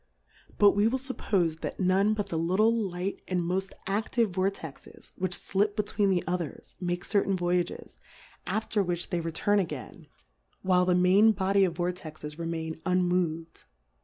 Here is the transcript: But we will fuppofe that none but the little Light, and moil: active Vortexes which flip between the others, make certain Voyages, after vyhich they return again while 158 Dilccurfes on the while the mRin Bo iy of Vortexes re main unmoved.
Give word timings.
But 0.57 0.71
we 0.71 0.87
will 0.87 0.97
fuppofe 0.97 1.59
that 1.59 1.79
none 1.79 2.15
but 2.15 2.29
the 2.29 2.39
little 2.39 2.73
Light, 2.73 3.21
and 3.27 3.39
moil: 3.45 3.61
active 3.85 4.31
Vortexes 4.31 5.11
which 5.15 5.35
flip 5.35 5.75
between 5.75 6.09
the 6.09 6.23
others, 6.25 6.73
make 6.81 7.05
certain 7.05 7.35
Voyages, 7.35 7.99
after 8.47 8.83
vyhich 8.83 9.09
they 9.09 9.19
return 9.21 9.59
again 9.59 10.07
while 10.63 10.63
158 10.63 10.63
Dilccurfes 10.63 10.63
on 10.63 10.63
the 10.63 10.69
while 10.69 10.85
the 10.85 10.93
mRin 10.95 11.35
Bo 11.35 11.45
iy 11.45 11.67
of 11.67 11.73
Vortexes 12.33 12.39
re 12.39 12.47
main 12.47 12.81
unmoved. 12.83 13.65